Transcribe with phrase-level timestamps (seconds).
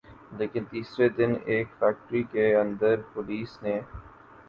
[0.37, 3.79] لیکن تیسرے دن ایک فیکٹری کے اندر پولیس نے